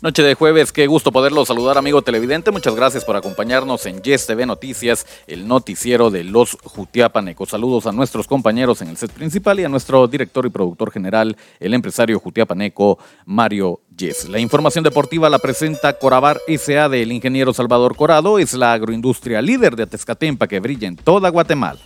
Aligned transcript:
Noche 0.00 0.22
de 0.22 0.34
jueves, 0.34 0.70
qué 0.70 0.86
gusto 0.86 1.10
poderlo 1.10 1.44
saludar, 1.44 1.76
amigo 1.76 2.02
televidente. 2.02 2.52
Muchas 2.52 2.76
gracias 2.76 3.04
por 3.04 3.16
acompañarnos 3.16 3.84
en 3.84 4.00
Yes 4.00 4.28
TV 4.28 4.46
Noticias, 4.46 5.04
el 5.26 5.48
noticiero 5.48 6.08
de 6.12 6.22
los 6.22 6.56
Jutiapanecos. 6.62 7.48
Saludos 7.48 7.84
a 7.88 7.90
nuestros 7.90 8.28
compañeros 8.28 8.80
en 8.80 8.90
el 8.90 8.96
set 8.96 9.10
principal 9.10 9.58
y 9.58 9.64
a 9.64 9.68
nuestro 9.68 10.06
director 10.06 10.46
y 10.46 10.50
productor 10.50 10.92
general, 10.92 11.36
el 11.58 11.74
empresario 11.74 12.20
Jutiapaneco, 12.20 13.00
Mario 13.26 13.80
Yes. 13.96 14.28
La 14.28 14.38
información 14.38 14.84
deportiva 14.84 15.28
la 15.28 15.40
presenta 15.40 15.92
Corabar 15.94 16.38
SA 16.46 16.88
del 16.88 17.10
ingeniero 17.10 17.52
Salvador 17.52 17.96
Corado. 17.96 18.38
Es 18.38 18.54
la 18.54 18.74
agroindustria 18.74 19.42
líder 19.42 19.74
de 19.74 19.82
Atezcatempa 19.82 20.46
que 20.46 20.60
brilla 20.60 20.86
en 20.86 20.94
toda 20.94 21.28
Guatemala. 21.30 21.80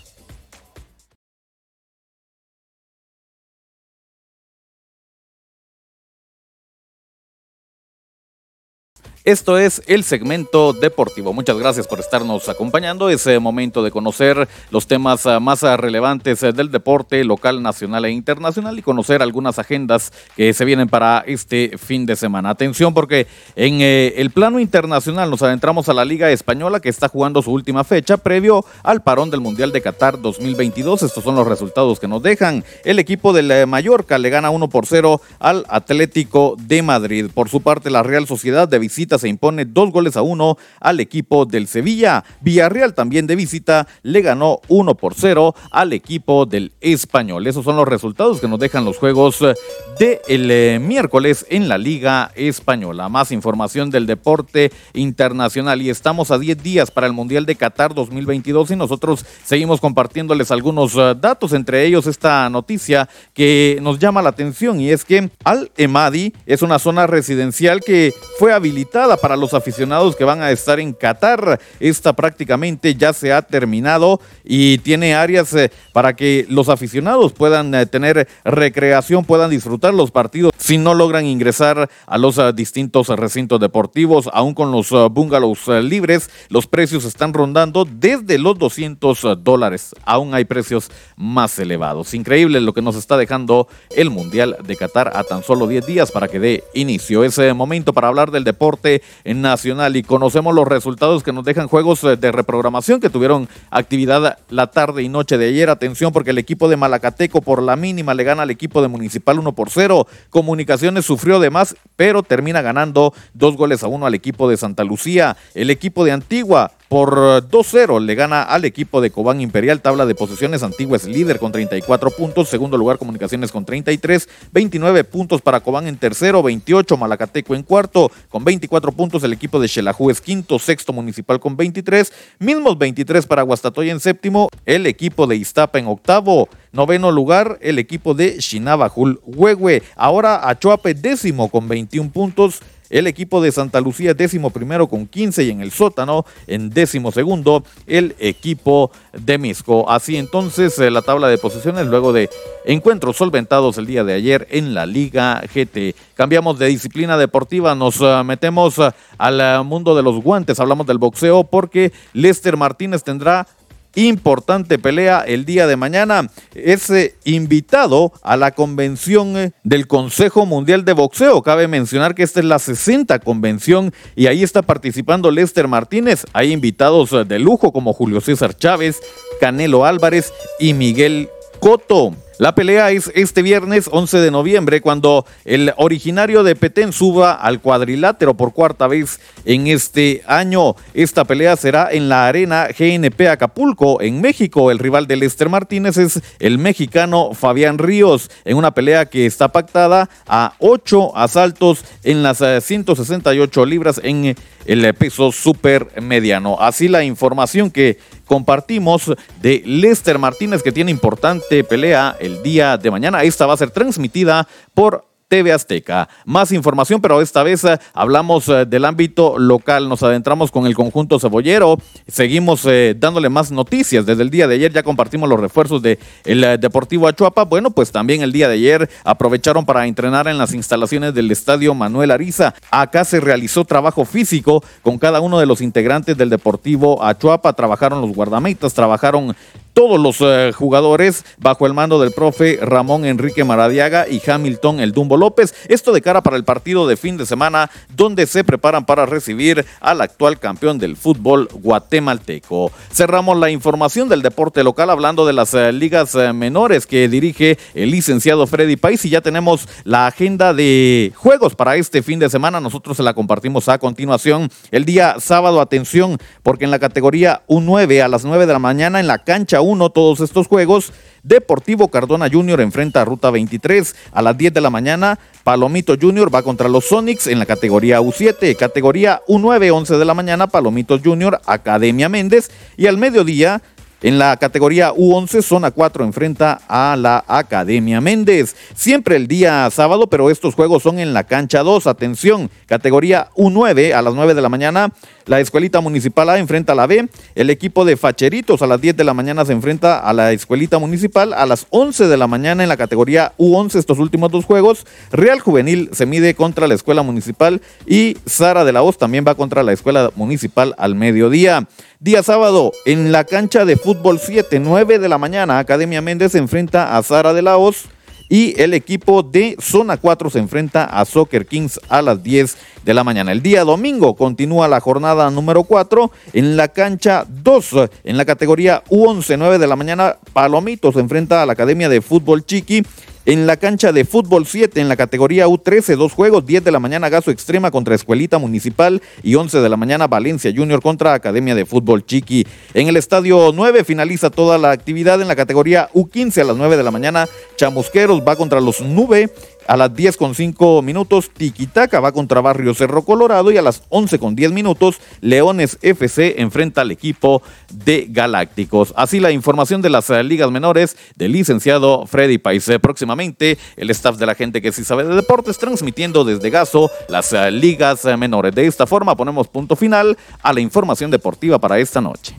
Esto 9.25 9.57
es 9.57 9.83
el 9.87 10.03
segmento 10.03 10.73
deportivo. 10.73 11.33
Muchas 11.33 11.57
gracias 11.57 11.87
por 11.87 12.01
estarnos 12.01 12.49
acompañando. 12.49 13.09
Es 13.09 13.25
eh, 13.29 13.39
momento 13.39 13.85
de 13.85 13.93
conocer 13.93 14.49
los 14.73 14.89
temas 14.89 15.25
eh, 15.27 15.39
más 15.39 15.63
eh, 15.63 15.77
relevantes 15.77 16.41
del 16.41 16.73
deporte 16.73 17.23
local, 17.23 17.63
nacional 17.63 18.05
e 18.05 18.11
internacional 18.11 18.77
y 18.77 18.83
conocer 18.83 19.23
algunas 19.23 19.61
agendas 19.61 20.13
que 20.35 20.53
se 20.53 20.65
vienen 20.65 20.89
para 20.89 21.23
este 21.25 21.79
fin 21.79 22.05
de 22.05 22.17
semana. 22.17 22.51
Atención 22.51 22.95
porque 22.95 23.29
en 23.55 23.81
el 23.81 24.33
plano 24.33 24.59
internacional 24.59 25.31
nos 25.31 25.43
adentramos 25.43 25.89
a 25.89 25.95
la 25.95 26.05
Liga 26.05 26.29
Española 26.33 26.81
que 26.81 26.89
está 26.89 27.07
jugando 27.07 27.43
su 27.43 27.53
última 27.53 27.85
fecha 27.85 28.17
previo 28.17 28.65
al 28.83 29.05
parón 29.05 29.31
del 29.31 29.41
Mundial 29.41 29.71
de 29.71 29.83
Qatar 29.83 30.21
2022. 30.21 31.05
Estos 31.05 31.23
son 31.23 31.37
los 31.37 31.47
resultados 31.47 32.01
que 32.01 32.09
nos 32.09 32.25
dejan. 32.25 32.65
El 32.85 32.99
equipo 32.99 33.33
del 33.33 33.69
Mallorca 33.69 34.19
le 34.19 34.31
gana 34.31 34.51
1 34.51 34.69
por 34.69 34.87
0 34.87 35.21
al 35.39 35.65
Atlético 35.69 36.57
de 36.59 36.83
Madrid. 36.83 37.31
Por 37.33 37.49
su 37.49 37.61
parte, 37.61 37.89
la 37.89 38.03
Real 38.03 38.27
Sociedad 38.27 38.67
de 38.67 38.81
visita 38.81 39.12
se 39.19 39.29
impone 39.29 39.65
dos 39.65 39.91
goles 39.91 40.17
a 40.17 40.23
uno 40.23 40.57
al 40.81 41.01
equipo 41.01 41.47
del 41.47 41.67
Sevilla. 41.67 42.25
Villarreal 42.41 42.95
también 42.95 43.27
de 43.27 43.37
visita 43.37 43.87
le 44.03 44.23
ganó 44.23 44.61
uno 44.69 44.95
por 44.95 45.15
cero 45.15 45.55
al 45.71 45.93
equipo 45.93 46.47
del 46.47 46.73
Español. 46.81 47.47
Esos 47.47 47.65
son 47.65 47.77
los 47.77 47.89
resultados 47.89 48.41
que 48.41 48.49
nos 48.49 48.59
dejan 48.59 48.85
los 48.85 48.99
juegos 48.99 49.41
del 49.41 49.57
de 49.99 50.75
eh, 50.75 50.79
miércoles 50.79 51.47
en 51.49 51.69
la 51.69 51.79
Liga 51.79 52.33
Española. 52.35 53.09
Más 53.09 53.33
información 53.33 53.91
del 53.91 54.07
deporte 54.07 54.73
internacional 54.95 55.83
y 55.83 55.91
estamos 55.91 56.31
a 56.31 56.39
10 56.39 56.63
días 56.63 56.91
para 56.91 57.07
el 57.07 57.13
Mundial 57.13 57.47
de 57.47 57.57
Qatar 57.57 57.95
2022 57.95 58.71
y 58.71 58.77
nosotros 58.77 59.25
seguimos 59.45 59.81
compartiéndoles 59.81 60.51
algunos 60.51 60.95
eh, 60.97 61.15
datos, 61.21 61.53
entre 61.53 61.85
ellos 61.85 62.07
esta 62.07 62.49
noticia 62.51 63.09
que 63.35 63.79
nos 63.83 63.99
llama 63.99 64.23
la 64.23 64.31
atención 64.31 64.81
y 64.81 64.91
es 64.91 65.05
que 65.05 65.31
Al 65.45 65.71
Emadi 65.77 66.33
es 66.47 66.63
una 66.63 66.79
zona 66.79 67.07
residencial 67.07 67.81
que 67.81 68.13
fue 68.39 68.53
habilitada 68.53 69.02
para 69.21 69.37
los 69.37 69.53
aficionados 69.53 70.15
que 70.15 70.25
van 70.25 70.43
a 70.43 70.51
estar 70.53 70.79
en 70.79 70.93
Qatar. 70.93 71.61
Esta 71.81 72.13
prácticamente 72.13 72.95
ya 72.95 73.13
se 73.13 73.33
ha 73.33 73.43
terminado 73.43 74.21
y 74.45 74.79
tiene 74.79 75.15
áreas 75.15 75.53
eh, 75.55 75.73
para 75.93 76.15
que 76.15 76.47
los 76.49 76.69
aficionados 76.69 77.33
puedan 77.33 77.75
eh, 77.75 77.87
tener 77.87 78.29
recreación, 78.45 79.25
puedan 79.25 79.51
disfrutar 79.51 79.93
los 79.93 80.11
partidos 80.11 80.53
si 80.57 80.79
no 80.79 80.95
logran 80.95 81.27
ingresar 81.27 81.91
a 82.07 82.19
los 82.19 82.39
eh, 82.39 82.53
distintos 82.55 83.09
recintos 83.09 83.59
deportivos, 83.59 84.31
aún 84.33 84.55
con 84.55 84.71
los 84.71 84.91
bungalows 85.11 85.67
libres, 85.83 86.31
los 86.49 86.69
precios 86.69 87.05
están 87.05 87.33
rondando 87.33 87.85
desde 87.85 88.39
los 88.39 88.57
200 88.59 89.39
dólares. 89.43 89.95
Aún 90.05 90.35
hay 90.35 90.45
precios 90.45 90.91
más 91.17 91.59
elevados. 91.59 92.15
Increíble 92.15 92.61
lo 92.61 92.73
que 92.73 92.83
nos 92.83 92.95
está 92.95 93.17
dejando 93.17 93.67
el 93.91 94.11
Mundial 94.11 94.57
de 94.65 94.77
Qatar 94.77 95.17
a 95.17 95.25
tan 95.25 95.43
solo 95.43 95.67
10 95.67 95.87
días 95.87 96.13
para 96.13 96.29
que 96.29 96.39
dé 96.39 96.65
inicio. 96.75 97.25
ese 97.25 97.53
momento 97.55 97.93
para 97.93 98.09
hablar 98.09 98.31
del 98.31 98.45
deporte 98.45 98.92
nacional 99.25 99.97
y 99.97 100.03
conocemos 100.03 100.55
los 100.55 100.67
resultados 100.67 101.23
que 101.23 101.33
nos 101.33 101.45
dejan 101.45 101.69
juegos 101.69 102.03
eh, 102.05 102.17
de 102.17 102.33
reprogramación 102.33 103.01
que 103.01 103.11
tuvieron 103.11 103.49
actividad 103.71 104.39
la 104.49 104.67
tarde 104.69 105.03
y 105.03 105.09
noche 105.09 105.39
de 105.39 105.49
ayer. 105.49 105.71
Atención 105.71 106.13
porque 106.13 106.31
el 106.31 106.39
equipo 106.39 106.69
de 106.69 106.77
Malacateco 106.77 107.41
por 107.41 107.63
la 107.63 107.77
mínima 107.77 108.15
le 108.15 108.25
gana 108.25 108.43
al 108.43 108.51
equipo 108.51 108.83
de 108.83 108.89
Municipal 108.89 109.39
1 109.39 109.53
por 109.53 109.71
0. 109.71 110.07
Comunicaciones 110.31 111.05
sufrió 111.05 111.41
de 111.41 111.51
más, 111.51 111.77
pero 111.97 112.23
termina 112.23 112.63
ganando 112.63 113.15
dos 113.35 113.57
goles 113.57 113.83
a 113.83 113.89
uno 113.89 114.07
al 114.07 114.15
equipo 114.15 114.49
de 114.49 114.57
Santa 114.57 114.85
Lucía. 114.85 115.37
El 115.55 115.71
equipo 115.71 116.05
de 116.05 116.13
Antigua 116.13 116.73
por 116.93 117.49
2-0 117.49 118.05
le 118.05 118.15
gana 118.15 118.43
al 118.43 118.67
equipo 118.67 119.01
de 119.01 119.11
Cobán 119.11 119.41
Imperial. 119.41 119.81
Tabla 119.81 120.05
de 120.05 120.15
posiciones, 120.15 120.63
Antigua 120.63 120.99
es 120.99 121.07
líder 121.07 121.39
con 121.39 121.51
34 121.51 122.11
puntos. 122.11 122.51
Segundo 122.51 122.77
lugar, 122.77 122.99
Comunicaciones 122.99 123.51
con 123.51 123.65
33. 123.65 124.29
29 124.53 125.03
puntos 125.05 125.41
para 125.41 125.61
Cobán 125.61 125.87
en 125.87 125.97
tercero. 125.97 126.43
28 126.43 126.99
Malacateco 126.99 127.55
en 127.55 127.63
cuarto 127.63 128.13
con 128.29 128.45
24 128.45 128.93
puntos. 128.93 129.25
El 129.25 129.33
equipo 129.33 129.59
de 129.59 129.69
Xelajú 129.69 130.11
es 130.11 130.21
quinto. 130.21 130.59
Sexto 130.59 130.93
Municipal 130.93 131.41
con 131.41 131.57
23. 131.57 132.13
Mismos 132.41 132.77
23 132.77 133.25
para 133.25 133.41
Guastatoya 133.41 133.91
en 133.91 134.01
séptimo. 134.01 134.51
El 134.67 134.85
equipo 134.85 135.27
de 135.27 135.37
Iztapa 135.37 135.79
en 135.79 135.87
octavo. 135.87 136.51
Noveno 136.73 137.11
lugar, 137.11 137.59
el 137.63 137.79
equipo 137.79 138.13
de 138.13 138.39
Shinabajul 138.39 139.19
Huehue. 139.25 139.83
Ahora 139.97 140.47
Achuape 140.47 140.93
décimo 140.93 141.49
con 141.49 141.69
21 141.69 142.11
puntos. 142.11 142.61
El 142.93 143.07
equipo 143.07 143.41
de 143.41 143.51
Santa 143.51 143.81
Lucía 143.81 144.13
décimo 144.13 144.51
primero 144.51 144.87
con 144.87 145.07
15 145.07 145.45
y 145.45 145.51
en 145.51 145.63
el 145.63 145.73
sótano 145.73 146.27
en 146.47 146.69
décimo 146.69 147.11
segundo 147.11 147.65
el 147.87 148.15
equipo 148.19 148.91
de 149.15 149.39
Misco. 149.39 149.91
Así 149.91 150.19
entonces 150.19 150.79
eh, 150.79 150.91
la 150.91 151.01
tabla 151.01 151.29
de 151.29 151.39
posiciones 151.39 151.87
luego 151.87 152.13
de 152.13 152.29
encuentros 152.67 153.17
solventados 153.17 153.79
el 153.79 153.87
día 153.87 154.05
de 154.05 154.13
ayer 154.13 154.47
en 154.51 154.75
la 154.75 154.85
Liga 154.85 155.41
GT. 155.41 155.97
Cambiamos 156.15 156.59
de 156.59 156.67
disciplina 156.67 157.17
deportiva, 157.17 157.75
nos 157.75 157.99
eh, 158.03 158.23
metemos 158.27 158.79
eh, 158.79 158.91
al 159.17 159.65
mundo 159.65 159.97
de 159.97 160.03
los 160.03 160.23
guantes, 160.23 160.61
hablamos 160.61 160.87
del 160.87 160.99
boxeo 160.99 161.45
porque 161.45 161.93
Lester 162.13 162.59
Martínez 162.59 163.03
tendrá 163.03 163.49
importante 163.95 164.79
pelea 164.79 165.25
el 165.27 165.45
día 165.45 165.67
de 165.67 165.77
mañana. 165.77 166.29
Es 166.55 166.91
eh, 166.91 167.15
invitado 167.25 168.13
a 168.23 168.37
la 168.37 168.53
convención 168.53 169.37
eh, 169.37 169.53
del 169.65 169.87
Consejo 169.87 170.47
Mundial 170.47 170.85
de 170.85 170.93
Boxeo. 170.93 171.43
Cabe 171.43 171.69
mencionar 171.69 172.15
que 172.15 172.23
esta 172.23 172.41
es 172.41 172.47
la 172.47 172.59
60 172.59 173.19
convención 173.21 173.93
y 174.17 174.27
ahí 174.27 174.43
está 174.43 174.63
participando 174.63 175.31
Lester 175.31 175.69
Martínez. 175.69 176.25
Hay 176.33 176.53
invitados 176.53 177.13
eh, 177.13 177.25
de 177.25 177.39
lujo 177.39 177.73
como 177.73 177.93
Julio 177.93 178.21
César 178.21 178.57
Chávez, 178.57 179.01
Canelo 179.41 179.85
Álvarez 179.85 180.33
y 180.59 180.75
Miguel 180.75 181.29
Coto. 181.61 182.15
La 182.39 182.55
pelea 182.55 182.91
es 182.91 183.13
este 183.15 183.43
viernes 183.43 183.89
11 183.93 184.19
de 184.19 184.31
noviembre 184.31 184.81
cuando 184.81 185.27
el 185.45 185.73
originario 185.77 186.43
de 186.43 186.57
Petén 186.57 186.93
suba 186.93 187.35
al 187.35 187.61
cuadrilátero 187.61 188.35
por 188.35 188.55
cuarta 188.55 188.87
vez 188.87 189.21
en 189.45 189.67
este 189.67 190.23
año. 190.27 190.75
Esta 190.95 191.25
pelea 191.25 191.57
será 191.57 191.89
en 191.93 192.09
la 192.09 192.27
arena 192.27 192.69
GNP 192.69 193.29
Acapulco 193.29 194.01
en 194.01 194.23
México. 194.23 194.71
El 194.71 194.79
rival 194.79 195.07
de 195.07 195.17
Lester 195.17 195.51
Martínez 195.51 195.99
es 195.99 196.23
el 196.39 196.57
mexicano 196.59 197.35
Fabián 197.35 197.77
Ríos 197.77 198.31
en 198.45 198.57
una 198.57 198.73
pelea 198.73 199.07
que 199.07 199.27
está 199.27 199.49
pactada 199.49 200.09
a 200.27 200.55
ocho 200.59 201.15
asaltos 201.17 201.85
en 202.03 202.23
las 202.23 202.39
168 202.39 203.63
eh, 203.63 203.67
libras 203.67 204.01
en 204.03 204.35
el 204.65 204.95
peso 204.95 205.33
super 205.33 206.01
mediano. 206.01 206.57
Así 206.61 206.89
la 206.89 207.05
información 207.05 207.71
que 207.71 207.99
compartimos 208.33 209.13
de 209.43 209.63
Lester 209.67 210.19
Martínez 210.19 210.63
que 210.63 210.73
tiene 210.73 210.91
importante 210.91 211.65
pelea 211.65 212.17
el 212.19 212.43
día 212.43 212.79
de 212.79 212.91
mañana. 212.91 213.25
Esta 213.25 213.45
va 213.45 213.53
a 213.53 213.59
ser 213.59 213.71
transmitida 213.71 214.49
por 214.73 215.05
TV 215.33 215.51
Azteca. 215.51 216.11
Más 216.27 216.53
información, 216.53 217.01
pero 217.01 217.23
esta 217.23 217.43
vez 217.43 217.65
eh, 217.65 217.79
hablamos 217.95 218.51
eh, 218.51 218.67
del 218.67 218.85
ámbito 218.85 219.39
local. 219.39 219.89
Nos 219.89 220.03
adentramos 220.03 220.51
con 220.51 220.67
el 220.67 220.75
conjunto 220.75 221.19
cebollero. 221.19 221.79
Seguimos 222.07 222.67
eh, 222.67 222.95
dándole 222.95 223.31
más 223.31 223.51
noticias. 223.51 224.05
Desde 224.05 224.25
el 224.25 224.29
día 224.29 224.47
de 224.47 224.57
ayer 224.57 224.75
ya 224.75 224.83
compartimos 224.83 225.31
los 225.31 225.41
refuerzos 225.41 225.81
del 225.81 225.99
el 226.27 226.61
Deportivo 226.61 227.09
Achuapa. 227.09 227.47
Bueno, 227.47 227.71
pues 227.71 227.91
también 227.91 228.21
el 228.21 228.31
día 228.31 228.47
de 228.47 228.57
ayer 228.57 228.91
aprovecharon 229.05 229.65
para 229.65 229.87
entrenar 229.87 230.29
en 230.29 230.37
las 230.37 230.53
instalaciones 230.53 231.15
del 231.15 231.31
Estadio 231.31 231.73
Manuel 231.73 232.11
Ariza. 232.11 232.53
Acá 232.71 233.07
se 233.07 233.19
realizó 233.19 233.65
trabajo 233.65 234.05
físico 234.05 234.63
con 234.83 234.99
cada 234.99 235.23
uno 235.23 235.39
de 235.39 235.47
los 235.47 235.63
integrantes 235.63 236.15
del 236.19 236.29
Deportivo 236.29 237.03
Achuapa. 237.03 237.55
Trabajaron 237.55 238.03
los 238.03 238.15
guardametas, 238.15 238.75
trabajaron 238.75 239.35
todos 239.73 239.99
los 239.99 240.19
eh, 240.21 240.53
jugadores 240.53 241.25
bajo 241.39 241.67
el 241.67 241.75
mando 241.75 242.01
del 242.01 242.13
profe 242.13 242.59
Ramón 242.63 243.05
Enrique 243.05 243.45
Maradiaga 243.45 244.07
y 244.09 244.21
Hamilton 244.29 244.81
El 244.81 244.93
Dumbo 244.93 245.17
López. 245.17 245.55
Esto 245.69 245.93
de 245.93 246.03
cara 246.03 246.23
para 246.23 246.37
el 246.37 246.45
partido 246.45 246.87
de 246.87 246.97
fin 246.97 247.17
de 247.17 247.27
semana 247.27 247.71
donde 247.95 248.27
se 248.27 248.45
preparan 248.45 248.85
para 248.85 249.07
recibir 249.07 249.65
al 249.81 250.01
actual 250.01 250.39
campeón 250.39 250.79
del 250.79 250.97
fútbol 250.97 251.49
guatemalteco. 251.53 252.71
Cerramos 252.93 253.39
la 253.39 253.51
información 253.51 254.09
del 254.09 254.23
deporte 254.23 254.63
local 254.63 254.91
hablando 254.91 255.27
de 255.27 255.33
las 255.33 255.55
eh, 255.55 255.73
ligas 255.73 256.15
eh, 256.15 256.33
menores 256.33 256.87
que 256.87 257.09
dirige 257.09 257.59
el 257.75 257.91
licenciado 257.91 258.47
Freddy 258.47 258.77
Pais 258.77 259.05
y 259.05 259.11
ya 259.11 259.21
tenemos 259.21 259.69
la 259.85 260.07
agenda 260.07 260.55
de 260.55 261.13
juegos 261.17 261.55
para 261.55 261.77
este 261.77 262.03
fin 262.03 262.19
de 262.19 262.29
semana. 262.29 262.61
Nosotros 262.61 262.97
se 262.97 263.03
la 263.03 263.15
compartimos 263.15 263.69
a 263.69 263.79
continuación. 263.79 264.51
El 264.71 264.85
día 264.85 265.17
sábado, 265.19 265.61
atención, 265.61 266.19
porque 266.43 266.65
en 266.65 266.71
la 266.71 266.79
categoría 266.79 267.43
U9 267.49 268.03
a 268.03 268.09
las 268.09 268.25
9 268.25 268.47
de 268.47 268.53
la 268.53 268.59
mañana 268.59 269.01
en 269.01 269.07
la 269.07 269.19
cancha 269.19 269.62
1 269.63 269.91
todos 269.91 270.21
estos 270.21 270.47
juegos. 270.47 270.93
Deportivo 271.23 271.89
Cardona 271.89 272.29
Junior 272.31 272.61
enfrenta 272.61 273.01
a 273.01 273.05
Ruta 273.05 273.31
23 273.31 273.95
a 274.13 274.23
las 274.23 274.37
10 274.37 274.53
de 274.53 274.61
la 274.61 274.71
mañana. 274.71 275.19
Palomito 275.45 275.97
Junior 276.01 276.35
va 276.35 276.43
contra 276.43 276.69
los 276.69 276.85
Sonics 276.87 277.29
en 277.29 277.39
la 277.39 277.47
categoría 277.47 278.01
U7. 278.01 278.57
Categoría 278.57 279.23
U9, 279.29 279.73
11 279.73 279.97
de 279.97 280.05
la 280.05 280.15
mañana. 280.15 280.49
Palomitos 280.49 281.01
Junior, 281.03 281.41
Academia 281.47 282.09
Méndez. 282.09 282.51
Y 282.77 282.87
al 282.87 282.99
mediodía, 282.99 283.63
en 284.03 284.19
la 284.19 284.37
categoría 284.37 284.93
U11, 284.93 285.43
zona 285.43 285.71
4 285.71 286.05
enfrenta 286.05 286.61
a 286.67 286.97
la 286.97 287.25
Academia 287.29 288.01
Méndez. 288.01 288.57
Siempre 288.75 289.15
el 289.15 289.29
día 289.29 289.71
sábado, 289.71 290.09
pero 290.09 290.29
estos 290.29 290.57
juegos 290.57 290.83
son 290.83 290.99
en 290.99 291.15
la 291.15 291.23
cancha 291.23 291.63
2. 291.63 291.87
Atención, 291.87 292.51
categoría 292.67 293.29
U9 293.37 293.95
a 293.95 294.03
las 294.03 294.15
9 294.15 294.35
de 294.35 294.43
la 294.43 294.49
mañana. 294.49 294.93
La 295.27 295.41
Escuelita 295.41 295.81
Municipal 295.81 296.29
A 296.31 296.39
enfrenta 296.39 296.73
a 296.73 296.77
la 296.77 296.87
B. 296.87 297.09
El 297.35 297.51
equipo 297.51 297.85
de 297.85 297.97
Facheritos 297.97 298.63
a 298.63 298.67
las 298.67 298.81
10 298.81 298.97
de 298.97 299.05
la 299.05 299.15
mañana 299.15 299.45
se 299.45 299.53
enfrenta 299.53 299.99
a 299.99 300.13
la 300.13 300.33
Escuelita 300.33 300.79
Municipal. 300.79 301.33
A 301.33 301.47
las 301.47 301.67
11 301.71 302.09
de 302.09 302.17
la 302.17 302.27
mañana 302.27 302.63
en 302.63 302.69
la 302.69 302.77
categoría 302.77 303.33
U11, 303.39 303.77
estos 303.77 303.99
últimos 303.99 304.31
dos 304.31 304.45
juegos. 304.45 304.87
Real 305.11 305.41
Juvenil 305.41 305.91
se 305.93 306.07
mide 306.07 306.35
contra 306.35 306.67
la 306.67 306.75
Escuela 306.75 307.03
Municipal 307.03 307.61
y 307.87 308.17
Sara 308.27 308.65
de 308.65 308.73
la 308.73 308.83
Hoz 308.83 308.99
también 308.99 309.25
va 309.27 309.35
contra 309.35 309.63
la 309.63 309.73
Escuela 309.73 310.11
Municipal 310.17 310.75
al 310.79 310.95
mediodía. 310.95 311.69
Día 312.01 312.23
sábado, 312.23 312.73
en 312.85 313.13
la 313.13 313.25
cancha 313.25 313.65
de 313.65 313.77
fútbol 313.77 314.19
7, 314.19 314.59
9 314.59 314.99
de 314.99 315.09
la 315.09 315.19
mañana, 315.19 315.59
Academia 315.59 316.01
Méndez 316.01 316.33
se 316.33 316.39
enfrenta 316.39 316.97
a 316.97 317.03
Sara 317.03 317.33
de 317.33 317.43
la 317.43 317.57
Hoz 317.59 317.87
y 318.29 318.61
el 318.61 318.75
equipo 318.75 319.23
de 319.23 319.57
Zona 319.61 319.97
4 319.97 320.31
se 320.31 320.39
enfrenta 320.39 320.85
a 320.85 321.05
Soccer 321.05 321.47
Kings 321.47 321.81
a 321.89 322.03
las 322.03 322.23
10 322.23 322.57
de 322.85 322.95
la 322.95 323.05
mañana. 323.05 323.33
El 323.33 323.43
día 323.43 323.65
domingo 323.65 324.15
continúa 324.15 324.69
la 324.69 324.81
jornada 324.81 325.31
número 325.31 325.65
4 325.65 326.11
en 326.33 326.57
la 326.57 326.69
cancha 326.69 327.27
2, 327.29 327.91
en 328.05 328.17
la 328.17 328.25
categoría 328.25 328.83
U11, 328.91 329.37
9 329.39 329.59
de 329.59 329.67
la 329.67 329.77
mañana, 329.77 330.17
Palomito 330.33 330.93
se 330.93 331.01
enfrenta 331.01 331.43
a 331.43 331.47
la 331.47 331.53
Academia 331.53 331.89
de 331.89 332.01
Fútbol 332.01 332.45
Chiqui 332.45 332.83
en 333.25 333.47
la 333.47 333.57
cancha 333.57 333.93
de 333.93 334.05
fútbol 334.05 334.47
7, 334.47 334.81
en 334.81 334.89
la 334.89 334.97
categoría 334.97 335.47
U13, 335.47 335.97
dos 335.97 336.13
juegos, 336.13 336.45
10 336.45 336.65
de 336.65 336.73
la 336.73 336.81
mañana 336.81 337.09
Gaso 337.09 337.31
Extrema 337.31 337.71
contra 337.71 337.95
Escuelita 337.95 338.39
Municipal 338.39 339.01
y 339.23 339.37
11 339.37 339.61
de 339.61 339.69
la 339.69 339.77
mañana 339.77 340.09
Valencia 340.09 340.53
Junior 340.55 340.83
contra 340.83 341.15
Academia 341.15 341.55
de 341.55 341.65
Fútbol 341.65 342.05
Chiqui. 342.05 342.47
En 342.75 342.89
el 342.89 342.97
estadio 342.97 343.53
9 343.55 343.85
finaliza 343.85 344.31
toda 344.31 344.59
la 344.59 344.73
actividad 344.73 345.23
en 345.23 345.29
la 345.29 345.37
categoría 345.37 345.89
U15 345.95 346.41
a 346.41 346.45
las 346.45 346.57
9 346.57 346.77
de 346.77 346.83
la 346.83 346.91
mañana. 346.91 347.29
Chamusqueros 347.57 348.23
va 348.27 348.35
contra 348.35 348.61
los 348.61 348.81
Nube 348.81 349.31
a 349.67 349.77
las 349.77 349.95
10 349.95 350.17
con 350.17 350.35
5 350.35 350.83
minutos, 350.83 351.31
Tiquitaca 351.31 352.01
va 352.01 352.13
contra 352.13 352.41
Barrio 352.41 352.75
Cerro 352.75 353.03
Colorado 353.03 353.51
y 353.51 353.57
a 353.57 353.63
las 353.63 353.83
11 353.89 354.19
con 354.19 354.35
10 354.35 354.53
minutos, 354.53 355.01
Leones 355.21 355.79
FC 355.83 356.41
enfrenta 356.41 356.83
al 356.83 356.91
equipo 356.91 357.43
de 357.73 358.07
Galácticos. 358.09 358.93
Así 358.97 359.21
la 359.21 359.31
información 359.31 359.83
de 359.83 359.91
las 359.91 360.11
eh, 360.11 360.23
ligas 360.23 360.51
menores 360.51 360.97
del 361.17 361.33
licenciado 361.33 362.07
Freddy 362.07 362.39
Paise. 362.39 362.79
Próximamente, 362.79 363.59
el 363.77 363.91
staff 363.91 364.17
de 364.17 364.27
la 364.27 364.35
gente 364.35 364.63
que 364.63 364.73
sí 364.73 364.85
sabe 364.85 365.05
de 365.05 365.15
deportes 365.15 365.59
transmitiendo 365.59 366.25
desde 366.25 366.51
Gaso 366.51 366.91
las 367.09 367.33
eh, 367.33 367.51
ligas 367.51 368.05
eh, 368.05 368.17
menores. 368.17 368.55
De 368.55 368.67
esta 368.67 368.87
forma 368.87 369.17
ponemos 369.17 369.49
punto 369.49 369.77
final 369.77 370.17
a 370.43 370.53
la 370.53 370.61
información 370.61 371.11
deportiva 371.11 371.59
para 371.59 371.79
esta 371.79 372.01
noche. 372.01 372.35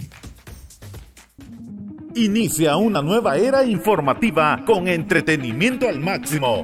Inicia 2.15 2.77
una 2.77 3.01
nueva 3.01 3.37
era 3.37 3.65
informativa 3.65 4.63
con 4.67 4.87
entretenimiento 4.87 5.89
al 5.89 5.99
máximo. 5.99 6.63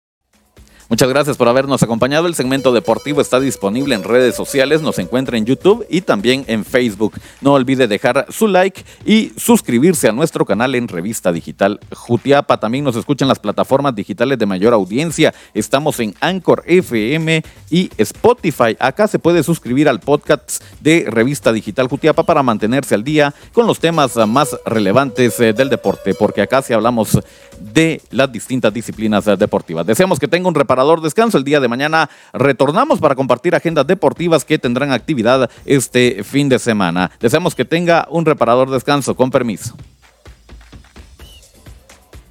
Muchas 0.91 1.07
gracias 1.07 1.37
por 1.37 1.47
habernos 1.47 1.81
acompañado. 1.83 2.27
El 2.27 2.35
segmento 2.35 2.73
deportivo 2.73 3.21
está 3.21 3.39
disponible 3.39 3.95
en 3.95 4.03
redes 4.03 4.35
sociales, 4.35 4.81
nos 4.81 4.99
encuentra 4.99 5.37
en 5.37 5.45
YouTube 5.45 5.85
y 5.89 6.01
también 6.01 6.43
en 6.47 6.65
Facebook. 6.65 7.13
No 7.39 7.53
olvide 7.53 7.87
dejar 7.87 8.25
su 8.27 8.49
like 8.49 8.83
y 9.05 9.31
suscribirse 9.37 10.09
a 10.09 10.11
nuestro 10.11 10.45
canal 10.45 10.75
en 10.75 10.89
Revista 10.89 11.31
Digital 11.31 11.79
Jutiapa. 11.95 12.59
También 12.59 12.83
nos 12.83 12.97
escuchan 12.97 13.29
las 13.29 13.39
plataformas 13.39 13.95
digitales 13.95 14.37
de 14.37 14.45
mayor 14.45 14.73
audiencia. 14.73 15.33
Estamos 15.53 15.97
en 16.01 16.13
Anchor 16.19 16.61
FM 16.67 17.41
y 17.69 17.89
Spotify. 17.97 18.75
Acá 18.77 19.07
se 19.07 19.17
puede 19.17 19.43
suscribir 19.43 19.87
al 19.87 20.01
podcast 20.01 20.61
de 20.81 21.05
Revista 21.07 21.53
Digital 21.53 21.87
Jutiapa 21.87 22.23
para 22.23 22.43
mantenerse 22.43 22.95
al 22.95 23.05
día 23.05 23.33
con 23.53 23.65
los 23.65 23.79
temas 23.79 24.17
más 24.27 24.57
relevantes 24.65 25.39
eh, 25.39 25.53
del 25.53 25.69
deporte, 25.69 26.15
porque 26.15 26.41
acá 26.41 26.61
sí 26.61 26.73
hablamos 26.73 27.17
de 27.61 28.01
las 28.11 28.31
distintas 28.31 28.73
disciplinas 28.73 29.25
deportivas. 29.25 29.85
Deseamos 29.85 30.19
que 30.19 30.27
tenga 30.27 30.47
un 30.47 30.55
reparador 30.55 31.01
descanso. 31.01 31.37
El 31.37 31.43
día 31.43 31.59
de 31.59 31.67
mañana 31.67 32.09
retornamos 32.33 32.99
para 32.99 33.15
compartir 33.15 33.55
agendas 33.55 33.87
deportivas 33.87 34.45
que 34.45 34.59
tendrán 34.59 34.91
actividad 34.91 35.49
este 35.65 36.23
fin 36.23 36.49
de 36.49 36.59
semana. 36.59 37.11
Deseamos 37.19 37.55
que 37.55 37.65
tenga 37.65 38.07
un 38.09 38.25
reparador 38.25 38.69
descanso. 38.69 39.15
Con 39.15 39.31
permiso. 39.31 39.75